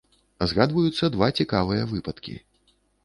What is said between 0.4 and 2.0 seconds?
Згадваюцца два цікавыя